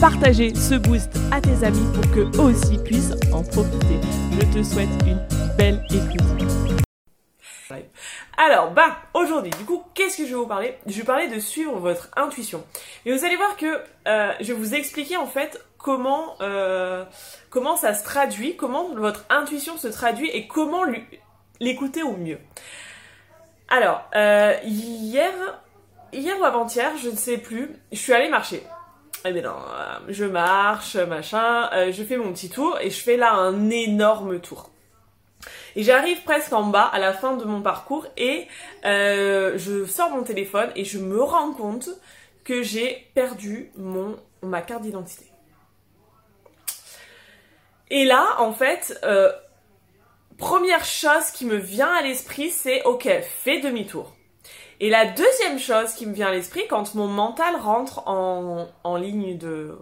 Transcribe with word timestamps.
partager 0.00 0.54
ce 0.54 0.76
boost 0.76 1.10
à 1.32 1.40
tes 1.40 1.64
amis 1.64 1.86
pour 1.92 2.08
que 2.12 2.20
eux 2.20 2.40
aussi 2.40 2.78
puissent 2.78 3.14
en 3.32 3.42
profiter. 3.42 4.00
Je 4.32 4.58
te 4.58 4.62
souhaite 4.62 4.88
une 5.06 5.20
belle 5.56 5.84
écoute. 5.90 6.22
Alors, 8.36 8.70
bah, 8.70 8.98
aujourd'hui, 9.14 9.50
du 9.50 9.64
coup, 9.64 9.82
qu'est-ce 9.94 10.18
que 10.18 10.24
je 10.24 10.30
vais 10.30 10.36
vous 10.36 10.46
parler? 10.46 10.78
Je 10.86 10.96
vais 10.96 11.04
parler 11.04 11.26
de 11.26 11.40
suivre 11.40 11.76
votre 11.80 12.08
intuition. 12.16 12.64
Et 13.04 13.12
vous 13.12 13.24
allez 13.24 13.34
voir 13.34 13.56
que 13.56 13.66
euh, 14.06 14.32
je 14.40 14.52
vais 14.52 14.58
vous 14.58 14.74
expliquer 14.74 15.16
en 15.16 15.26
fait 15.26 15.60
comment 15.76 16.36
euh, 16.40 17.04
comment 17.50 17.76
ça 17.76 17.94
se 17.94 18.04
traduit, 18.04 18.56
comment 18.56 18.94
votre 18.94 19.24
intuition 19.28 19.76
se 19.76 19.88
traduit 19.88 20.30
et 20.30 20.46
comment 20.46 20.82
l'écouter 21.58 22.04
au 22.04 22.16
mieux. 22.16 22.38
Alors, 23.68 24.08
euh, 24.14 24.54
hier, 24.62 25.32
hier 26.12 26.38
ou 26.40 26.44
avant-hier, 26.44 26.92
je 27.02 27.10
ne 27.10 27.16
sais 27.16 27.38
plus, 27.38 27.74
je 27.90 27.98
suis 27.98 28.12
allée 28.12 28.28
marcher. 28.28 28.62
Eh 29.24 29.32
bien 29.32 29.42
non, 29.42 29.50
euh, 29.50 29.98
je 30.08 30.24
marche, 30.24 30.94
machin, 30.94 31.68
euh, 31.72 31.90
je 31.90 32.04
fais 32.04 32.16
mon 32.16 32.32
petit 32.32 32.50
tour 32.50 32.78
et 32.80 32.90
je 32.90 33.00
fais 33.00 33.16
là 33.16 33.32
un 33.32 33.68
énorme 33.68 34.38
tour. 34.40 34.70
Et 35.74 35.82
j'arrive 35.82 36.22
presque 36.22 36.52
en 36.52 36.64
bas 36.64 36.84
à 36.84 36.98
la 36.98 37.12
fin 37.12 37.36
de 37.36 37.44
mon 37.44 37.60
parcours 37.60 38.06
et 38.16 38.46
euh, 38.84 39.58
je 39.58 39.86
sors 39.86 40.10
mon 40.10 40.22
téléphone 40.22 40.70
et 40.76 40.84
je 40.84 40.98
me 40.98 41.20
rends 41.20 41.52
compte 41.52 41.90
que 42.44 42.62
j'ai 42.62 43.08
perdu 43.14 43.70
mon 43.76 44.16
ma 44.42 44.62
carte 44.62 44.82
d'identité. 44.82 45.26
Et 47.90 48.04
là, 48.04 48.36
en 48.38 48.52
fait, 48.52 49.00
première 50.36 50.84
chose 50.84 51.30
qui 51.32 51.44
me 51.44 51.56
vient 51.56 51.92
à 51.92 52.02
l'esprit, 52.02 52.50
c'est 52.50 52.84
ok, 52.84 53.08
fais 53.22 53.60
demi-tour. 53.60 54.14
Et 54.80 54.90
la 54.90 55.06
deuxième 55.06 55.58
chose 55.58 55.92
qui 55.94 56.06
me 56.06 56.14
vient 56.14 56.28
à 56.28 56.32
l'esprit, 56.32 56.62
quand 56.68 56.94
mon 56.94 57.08
mental 57.08 57.56
rentre 57.56 58.06
en, 58.06 58.68
en 58.84 58.96
ligne 58.96 59.36
de 59.36 59.76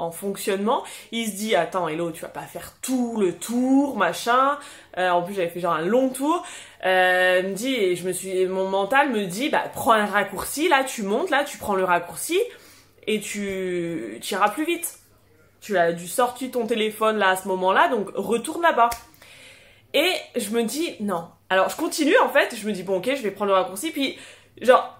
en 0.00 0.10
fonctionnement, 0.10 0.82
il 1.12 1.26
se 1.26 1.36
dit 1.36 1.54
attends 1.54 1.86
Hello, 1.86 2.10
tu 2.10 2.22
vas 2.22 2.28
pas 2.28 2.42
faire 2.42 2.72
tout 2.80 3.16
le 3.18 3.34
tour, 3.34 3.96
machin. 3.96 4.58
Euh, 4.98 5.10
en 5.10 5.22
plus 5.22 5.34
j'avais 5.34 5.48
fait 5.48 5.60
genre 5.60 5.74
un 5.74 5.84
long 5.84 6.08
tour. 6.08 6.44
Euh, 6.86 7.42
me 7.42 7.52
dit 7.52 7.74
et 7.74 7.96
je 7.96 8.06
me 8.06 8.12
suis 8.12 8.46
mon 8.46 8.68
mental 8.68 9.10
me 9.10 9.26
dit 9.26 9.50
bah 9.50 9.64
prends 9.72 9.92
un 9.92 10.06
raccourci 10.06 10.68
là, 10.68 10.84
tu 10.84 11.02
montes 11.02 11.30
là, 11.30 11.44
tu 11.44 11.58
prends 11.58 11.74
le 11.74 11.84
raccourci 11.84 12.40
et 13.06 13.20
tu, 13.20 14.18
iras 14.30 14.48
plus 14.50 14.64
vite. 14.64 14.98
Tu 15.60 15.76
as 15.76 15.92
dû 15.92 16.08
sortir 16.08 16.50
ton 16.50 16.66
téléphone 16.66 17.18
là 17.18 17.30
à 17.30 17.36
ce 17.36 17.46
moment-là, 17.48 17.88
donc 17.88 18.08
retourne 18.14 18.62
là-bas. 18.62 18.88
Et 19.94 20.12
je 20.36 20.50
me 20.50 20.62
dis 20.62 20.96
non, 21.00 21.28
alors 21.48 21.68
je 21.68 21.76
continue 21.76 22.16
en 22.18 22.28
fait, 22.28 22.54
je 22.54 22.66
me 22.66 22.72
dis 22.72 22.82
bon 22.82 22.98
ok 22.98 23.10
je 23.16 23.22
vais 23.22 23.30
prendre 23.30 23.50
le 23.50 23.56
raccourci, 23.56 23.90
puis 23.90 24.16
genre 24.60 24.96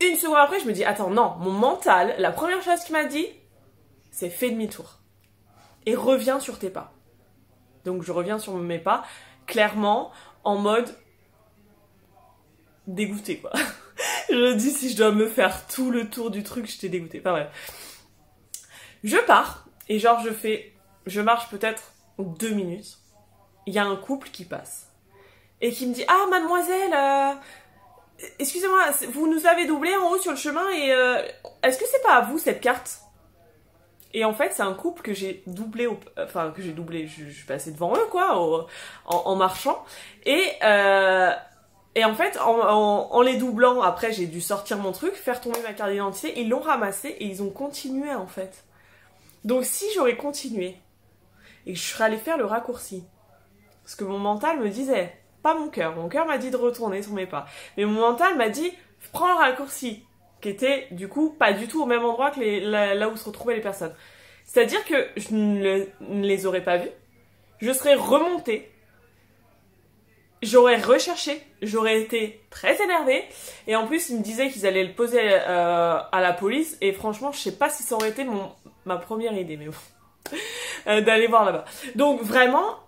une 0.00 0.16
seconde 0.16 0.36
après 0.36 0.60
je 0.60 0.66
me 0.66 0.72
dis 0.72 0.84
attends 0.84 1.10
non, 1.10 1.34
mon 1.38 1.52
mental, 1.52 2.14
la 2.18 2.30
première 2.30 2.62
chose 2.62 2.80
qu'il 2.80 2.94
m'a 2.94 3.04
dit 3.04 3.26
c'est 4.10 4.30
fais 4.30 4.50
demi-tour 4.50 5.00
et 5.86 5.94
reviens 5.94 6.40
sur 6.40 6.58
tes 6.58 6.70
pas. 6.70 6.92
Donc 7.84 8.02
je 8.02 8.12
reviens 8.12 8.38
sur 8.38 8.54
mes 8.54 8.78
pas, 8.78 9.04
clairement 9.46 10.10
en 10.42 10.56
mode 10.56 10.94
dégoûté 12.86 13.38
quoi. 13.38 13.52
je 14.30 14.54
dis 14.54 14.70
si 14.70 14.90
je 14.90 14.96
dois 14.96 15.12
me 15.12 15.26
faire 15.26 15.66
tout 15.66 15.90
le 15.90 16.08
tour 16.08 16.30
du 16.30 16.42
truc, 16.42 16.70
je 16.70 16.78
t'ai 16.78 16.88
dégoûté. 16.88 17.20
Pas 17.20 17.32
vrai. 17.32 17.50
Je 19.02 19.16
pars 19.18 19.66
et 19.88 19.98
genre 19.98 20.20
je 20.20 20.30
fais, 20.30 20.74
je 21.06 21.20
marche 21.20 21.48
peut-être 21.48 21.92
deux 22.18 22.52
minutes. 22.52 22.98
Il 23.66 23.74
y 23.74 23.78
a 23.78 23.84
un 23.84 23.96
couple 23.96 24.28
qui 24.28 24.44
passe 24.44 24.88
et 25.60 25.72
qui 25.72 25.86
me 25.86 25.94
dit 25.94 26.04
Ah, 26.08 26.26
mademoiselle, 26.30 26.92
euh, 26.94 27.32
excusez-moi, 28.38 28.82
vous 29.12 29.32
nous 29.32 29.46
avez 29.46 29.66
doublé 29.66 29.94
en 29.96 30.10
haut 30.10 30.18
sur 30.18 30.32
le 30.32 30.36
chemin 30.36 30.68
et 30.70 30.92
euh, 30.92 31.22
est-ce 31.62 31.78
que 31.78 31.86
c'est 31.90 32.02
pas 32.02 32.16
à 32.16 32.20
vous 32.22 32.38
cette 32.38 32.60
carte? 32.60 33.00
Et 34.12 34.24
en 34.24 34.32
fait, 34.32 34.52
c'est 34.52 34.62
un 34.62 34.74
couple 34.74 35.02
que 35.02 35.12
j'ai 35.12 35.42
doublé, 35.46 35.88
enfin 36.16 36.52
que 36.52 36.62
j'ai 36.62 36.70
doublé, 36.70 37.08
je, 37.08 37.28
suis 37.30 37.46
passée 37.46 37.72
devant 37.72 37.94
eux 37.96 38.06
quoi, 38.10 38.68
en, 39.06 39.34
marchant. 39.34 39.84
Et 40.24 40.52
euh, 40.62 41.32
et 41.96 42.04
en 42.04 42.14
fait, 42.14 42.38
en, 42.40 43.22
les 43.22 43.36
doublant, 43.36 43.82
après 43.82 44.12
j'ai 44.12 44.26
dû 44.26 44.40
sortir 44.40 44.78
mon 44.78 44.92
truc, 44.92 45.14
faire 45.14 45.40
tomber 45.40 45.60
ma 45.62 45.72
carte 45.72 45.90
d'identité. 45.90 46.40
Ils 46.40 46.48
l'ont 46.48 46.60
ramassé 46.60 47.08
et 47.08 47.24
ils 47.24 47.42
ont 47.42 47.50
continué 47.50 48.14
en 48.14 48.26
fait. 48.26 48.64
Donc 49.44 49.64
si 49.64 49.84
j'aurais 49.94 50.16
continué 50.16 50.76
et 51.66 51.72
que 51.72 51.78
je 51.78 51.84
serais 51.84 52.04
allée 52.04 52.16
faire 52.16 52.36
le 52.38 52.44
raccourci, 52.44 53.04
parce 53.84 53.94
que 53.94 54.04
mon 54.04 54.18
mental 54.18 54.58
me 54.58 54.70
disait, 54.70 55.14
pas 55.42 55.54
mon 55.54 55.68
cœur. 55.68 55.94
Mon 55.94 56.08
cœur 56.08 56.26
m'a 56.26 56.38
dit 56.38 56.50
de 56.50 56.56
retourner 56.56 57.02
sur 57.02 57.12
mes 57.12 57.26
pas. 57.26 57.46
Mais 57.76 57.84
mon 57.84 58.00
mental 58.00 58.36
m'a 58.36 58.48
dit, 58.48 58.72
prends 59.12 59.28
le 59.28 59.38
raccourci, 59.38 60.02
qui 60.40 60.48
était 60.48 60.88
du 60.90 61.06
coup 61.06 61.30
pas 61.30 61.52
du 61.52 61.68
tout 61.68 61.82
au 61.82 61.86
même 61.86 62.04
endroit 62.04 62.30
que 62.30 62.40
là, 62.40 63.08
où 63.08 63.16
se 63.16 63.24
retrouvaient 63.26 63.56
les 63.56 63.60
personnes. 63.60 63.94
C'est-à-dire 64.44 64.84
que 64.84 65.08
je 65.16 65.34
ne, 65.34 65.86
les 66.22 66.46
aurais 66.46 66.62
pas 66.62 66.78
vus, 66.78 66.90
je 67.60 67.72
serais 67.72 67.94
remontée, 67.94 68.70
j'aurais 70.42 70.80
recherché, 70.80 71.42
j'aurais 71.62 72.00
été 72.00 72.42
très 72.50 72.82
énervée, 72.82 73.24
et 73.66 73.76
en 73.76 73.86
plus 73.86 74.10
ils 74.10 74.18
me 74.18 74.22
disaient 74.22 74.50
qu'ils 74.50 74.66
allaient 74.66 74.84
le 74.84 74.92
poser 74.92 75.20
euh, 75.22 75.98
à 76.12 76.20
la 76.20 76.32
police, 76.34 76.76
et 76.82 76.92
franchement 76.92 77.32
je 77.32 77.38
sais 77.38 77.56
pas 77.56 77.70
si 77.70 77.82
ça 77.82 77.94
aurait 77.94 78.10
été 78.10 78.24
mon, 78.24 78.52
ma 78.84 78.96
première 78.96 79.32
idée, 79.32 79.56
mais 79.56 79.66
bon, 79.66 80.36
euh, 80.88 81.00
d'aller 81.00 81.26
voir 81.26 81.46
là-bas. 81.46 81.64
Donc 81.94 82.20
vraiment, 82.20 82.83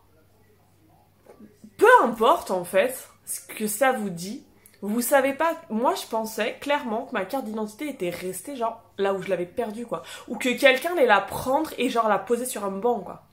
peu 1.77 1.87
importe 2.03 2.51
en 2.51 2.65
fait 2.65 3.09
ce 3.25 3.41
que 3.41 3.67
ça 3.67 3.93
vous 3.93 4.11
dit, 4.11 4.45
vous 4.83 5.01
savez 5.01 5.33
pas, 5.33 5.55
moi 5.71 5.95
je 5.95 6.07
pensais 6.07 6.57
clairement 6.61 7.07
que 7.07 7.13
ma 7.13 7.25
carte 7.25 7.45
d'identité 7.45 7.89
était 7.89 8.11
restée 8.11 8.57
genre 8.57 8.83
là 8.99 9.15
où 9.15 9.23
je 9.23 9.29
l'avais 9.29 9.47
perdue 9.47 9.87
quoi. 9.87 10.03
Ou 10.29 10.37
que 10.37 10.51
quelqu'un 10.51 10.93
allait 10.93 11.07
la 11.07 11.21
prendre 11.21 11.71
et 11.79 11.89
genre 11.89 12.09
la 12.09 12.19
poser 12.19 12.45
sur 12.47 12.65
un 12.65 12.71
banc 12.71 13.01
quoi. 13.01 13.25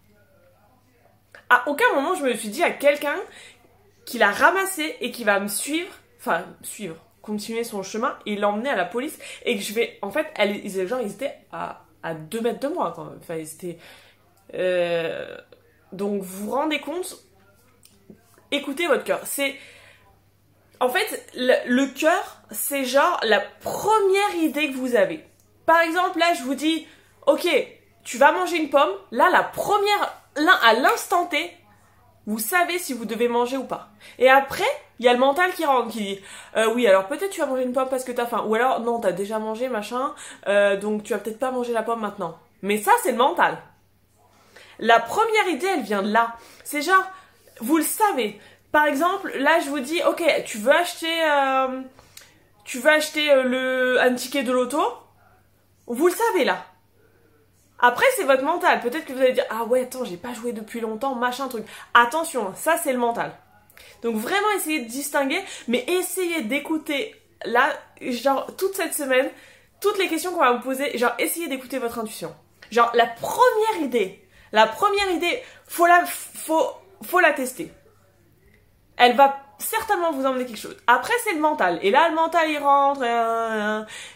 À 1.49 1.69
aucun 1.69 1.93
moment 1.95 2.15
je 2.15 2.23
me 2.23 2.33
suis 2.33 2.49
dit 2.49 2.63
à 2.63 2.71
quelqu'un 2.71 3.17
qui 4.05 4.17
l'a 4.17 4.31
ramassée 4.31 4.95
et 5.01 5.11
qui 5.11 5.23
va 5.23 5.39
me 5.39 5.47
suivre, 5.47 5.93
enfin 6.19 6.45
suivre, 6.61 6.95
continuer 7.21 7.63
son 7.63 7.83
chemin 7.83 8.17
et 8.25 8.35
l'emmener 8.35 8.69
à 8.69 8.75
la 8.75 8.85
police 8.85 9.17
et 9.45 9.55
que 9.57 9.63
je 9.63 9.73
vais, 9.73 9.97
en 10.01 10.11
fait, 10.11 10.27
elle, 10.35 10.65
ils, 10.65 10.87
genre 10.87 11.01
ils 11.01 11.11
étaient 11.11 11.37
à, 11.51 11.85
à 12.01 12.13
deux 12.13 12.41
mètres 12.41 12.59
de 12.59 12.67
moi 12.73 12.93
quand 12.95 13.05
même. 13.05 13.19
Enfin 13.19 13.35
ils 13.35 13.51
étaient... 13.53 13.77
Euh, 14.55 15.37
donc 15.91 16.21
vous 16.21 16.45
vous 16.45 16.51
rendez 16.51 16.79
compte 16.79 17.17
écoutez 18.53 18.87
votre 18.87 19.03
cœur. 19.03 19.21
C'est 19.25 19.55
en 20.79 20.89
fait 20.89 21.31
le, 21.35 21.85
cœur, 21.93 22.41
c'est 22.51 22.85
genre 22.85 23.19
la 23.23 23.39
première 23.39 24.35
idée 24.35 24.71
que 24.71 24.77
vous 24.77 24.95
avez. 24.95 25.25
Par 25.65 25.81
exemple, 25.81 26.19
là, 26.19 26.33
je 26.33 26.43
vous 26.43 26.55
dis, 26.55 26.85
ok, 27.25 27.47
tu 28.03 28.17
vas 28.17 28.31
manger 28.31 28.57
une 28.57 28.69
pomme. 28.69 28.91
Là, 29.11 29.29
la 29.31 29.43
première, 29.43 30.13
là, 30.35 30.53
à 30.63 30.73
l'instant 30.73 31.25
T, 31.25 31.51
vous 32.25 32.39
savez 32.39 32.79
si 32.79 32.93
vous 32.93 33.05
devez 33.05 33.27
manger 33.27 33.57
ou 33.57 33.63
pas. 33.63 33.89
Et 34.19 34.29
après, 34.29 34.67
il 34.99 35.05
y 35.05 35.09
a 35.09 35.13
le 35.13 35.19
mental 35.19 35.51
qui 35.53 35.65
rentre, 35.65 35.89
qui 35.89 35.99
dit, 35.99 36.19
euh, 36.57 36.73
oui, 36.73 36.87
alors 36.87 37.07
peut-être 37.07 37.29
tu 37.29 37.39
vas 37.39 37.45
manger 37.45 37.63
une 37.63 37.73
pomme 37.73 37.89
parce 37.89 38.03
que 38.03 38.11
t'as 38.11 38.25
faim. 38.25 38.43
Ou 38.47 38.55
alors, 38.55 38.81
non, 38.81 38.99
t'as 38.99 39.11
déjà 39.11 39.39
mangé, 39.39 39.69
machin, 39.69 40.13
euh, 40.47 40.77
donc 40.77 41.03
tu 41.03 41.13
vas 41.13 41.19
peut-être 41.19 41.39
pas 41.39 41.51
manger 41.51 41.73
la 41.73 41.83
pomme 41.83 42.01
maintenant. 42.01 42.37
Mais 42.61 42.77
ça, 42.77 42.91
c'est 43.03 43.11
le 43.11 43.17
mental. 43.17 43.57
La 44.79 44.99
première 44.99 45.47
idée, 45.47 45.67
elle 45.67 45.83
vient 45.83 46.01
de 46.01 46.11
là. 46.11 46.35
C'est 46.63 46.81
genre, 46.81 47.03
vous 47.59 47.77
le 47.77 47.83
savez. 47.83 48.39
Par 48.71 48.85
exemple, 48.85 49.31
là, 49.38 49.59
je 49.59 49.69
vous 49.69 49.79
dis, 49.79 50.01
ok, 50.07 50.23
tu 50.45 50.57
veux 50.57 50.71
acheter, 50.71 51.23
euh, 51.23 51.81
tu 52.65 52.79
veux 52.79 52.89
acheter 52.89 53.31
euh, 53.31 53.44
le, 53.44 54.01
un 54.01 54.13
ticket 54.15 54.44
de 54.44 54.51
loto. 54.51 54.81
Vous 55.88 56.07
le 56.07 56.13
savez 56.13 56.45
là. 56.45 56.65
Après, 57.79 58.05
c'est 58.15 58.23
votre 58.23 58.44
mental. 58.44 58.79
Peut-être 58.79 59.05
que 59.05 59.13
vous 59.13 59.21
allez 59.21 59.33
dire, 59.33 59.45
ah 59.50 59.65
ouais, 59.65 59.81
attends, 59.81 60.05
j'ai 60.05 60.17
pas 60.17 60.33
joué 60.33 60.53
depuis 60.53 60.79
longtemps, 60.79 61.15
machin 61.15 61.50
truc. 61.50 61.65
Attention, 61.94 62.53
ça 62.55 62.77
c'est 62.77 62.94
le 62.94 63.00
mental. 63.00 63.31
Donc 64.01 64.15
vraiment 64.15 64.49
essayez 64.56 64.79
de 64.79 64.89
distinguer, 64.89 65.41
mais 65.67 65.83
essayez 65.88 66.44
d'écouter 66.44 67.15
là, 67.45 67.69
genre 68.01 68.47
toute 68.56 68.73
cette 68.75 68.94
semaine, 68.94 69.29
toutes 69.81 69.97
les 69.97 70.07
questions 70.07 70.31
qu'on 70.31 70.39
va 70.39 70.53
vous 70.53 70.63
poser, 70.63 70.97
genre 70.97 71.13
essayez 71.19 71.47
d'écouter 71.47 71.79
votre 71.79 71.99
intuition. 71.99 72.33
Genre 72.71 72.91
la 72.94 73.06
première 73.06 73.81
idée, 73.81 74.25
la 74.51 74.67
première 74.67 75.11
idée, 75.11 75.41
faut 75.67 75.85
la, 75.85 76.06
faut 76.06 76.71
faut 77.03 77.19
la 77.19 77.33
tester. 77.33 77.71
Elle 78.97 79.15
va 79.15 79.38
certainement 79.57 80.11
vous 80.11 80.25
emmener 80.25 80.45
quelque 80.45 80.59
chose. 80.59 80.77
Après, 80.88 81.13
c'est 81.23 81.33
le 81.33 81.39
mental. 81.39 81.79
Et 81.81 81.91
là, 81.91 82.09
le 82.09 82.15
mental, 82.15 82.50
il 82.50 82.57
rentre 82.57 83.01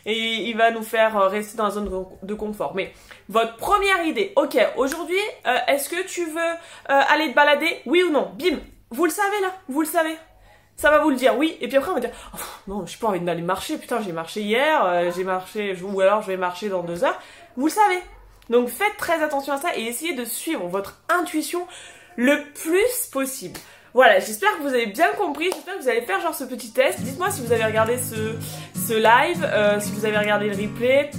et, 0.05 0.49
il 0.49 0.57
va 0.57 0.71
nous 0.71 0.83
faire 0.83 1.29
rester 1.29 1.57
dans 1.57 1.65
la 1.65 1.71
zone 1.71 2.05
de 2.21 2.33
confort. 2.33 2.75
Mais 2.75 2.93
votre 3.29 3.55
première 3.55 4.05
idée, 4.05 4.33
ok, 4.35 4.57
aujourd'hui, 4.75 5.19
est-ce 5.67 5.89
que 5.89 6.05
tu 6.05 6.25
veux 6.25 6.53
aller 6.87 7.31
te 7.31 7.35
balader? 7.35 7.81
Oui 7.85 8.03
ou 8.03 8.11
non? 8.11 8.31
Bim 8.37 8.59
Vous 8.91 9.05
le 9.05 9.11
savez 9.11 9.39
là 9.41 9.53
Vous 9.67 9.81
le 9.81 9.87
savez 9.87 10.15
ça 10.79 10.91
va 10.91 10.99
vous 10.99 11.09
le 11.09 11.15
dire, 11.15 11.35
oui. 11.35 11.57
Et 11.59 11.67
puis 11.67 11.77
après, 11.77 11.89
on 11.89 11.95
va 11.95 11.99
dire, 11.99 12.11
oh, 12.35 12.37
non, 12.67 12.85
j'ai 12.85 12.97
pas 12.99 13.07
envie 13.07 13.19
d'aller 13.19 13.41
marcher. 13.41 13.79
Putain, 13.79 13.99
j'ai 13.99 14.11
marché 14.11 14.41
hier, 14.41 15.11
j'ai 15.11 15.23
marché, 15.23 15.75
ou 15.81 15.99
alors 16.01 16.21
je 16.21 16.27
vais 16.27 16.37
marcher 16.37 16.69
dans 16.69 16.83
deux 16.83 17.03
heures. 17.03 17.19
Vous 17.55 17.65
le 17.65 17.71
savez. 17.71 17.99
Donc 18.49 18.69
faites 18.69 18.95
très 18.97 19.21
attention 19.21 19.53
à 19.53 19.57
ça 19.57 19.75
et 19.75 19.83
essayez 19.83 20.13
de 20.13 20.23
suivre 20.23 20.67
votre 20.67 21.01
intuition 21.09 21.67
le 22.17 22.43
plus 22.53 23.07
possible. 23.11 23.57
Voilà, 23.93 24.19
j'espère 24.19 24.57
que 24.57 24.63
vous 24.63 24.73
avez 24.73 24.87
bien 24.87 25.07
compris, 25.17 25.45
j'espère 25.45 25.77
que 25.77 25.81
vous 25.81 25.89
allez 25.89 26.01
faire 26.01 26.19
genre 26.19 26.35
ce 26.35 26.43
petit 26.43 26.71
test. 26.71 26.99
Dites-moi 27.01 27.31
si 27.31 27.41
vous 27.41 27.51
avez 27.51 27.63
regardé 27.63 27.97
ce, 27.97 28.93
live, 28.93 29.43
euh, 29.43 29.79
si 29.79 29.91
vous 29.91 30.05
avez 30.05 30.17
regardé 30.17 30.49
le 30.49 30.55
replay, 30.55 31.09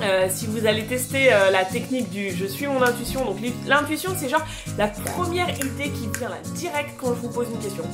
euh, 0.00 0.26
si 0.30 0.46
vous 0.46 0.66
allez 0.66 0.84
tester 0.84 1.32
euh, 1.32 1.50
la 1.50 1.64
technique 1.64 2.10
du 2.10 2.30
je 2.30 2.46
suis 2.46 2.66
mon 2.66 2.80
intuition, 2.82 3.24
donc 3.24 3.36
l'intuition 3.66 4.12
c'est 4.16 4.28
genre 4.28 4.44
la 4.78 4.88
première 4.88 5.50
idée 5.50 5.90
qui 5.90 6.08
vient 6.18 6.28
là 6.28 6.36
direct 6.54 6.90
quand 6.98 7.08
je 7.08 7.20
vous 7.20 7.30
pose 7.30 7.48
une 7.52 7.60
question. 7.60 7.84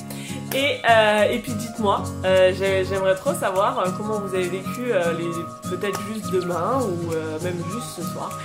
Et, 0.55 1.39
puis 1.39 1.55
dites-moi, 1.55 2.05
j'aimerais 2.23 3.15
trop 3.15 3.35
savoir 3.35 3.93
comment 3.97 4.21
vous 4.21 4.35
avez 4.35 4.49
vécu 4.49 4.85
les 5.19 5.71
peut-être 5.71 6.01
juste 6.13 6.31
demain 6.31 6.81
ou 6.83 7.11
même 7.43 7.57
juste 7.73 7.89
ce 7.97 8.03
soir. 8.03 8.39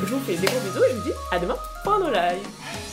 Je 0.00 0.06
vous 0.06 0.20
fais 0.20 0.36
des 0.36 0.46
gros 0.46 0.60
bisous 0.60 0.84
et 0.84 0.90
je 0.92 0.96
vous 0.96 1.04
dis 1.04 1.14
à 1.32 1.38
demain 1.38 1.56
pour 1.84 1.94
un 1.94 2.10
live. 2.10 2.89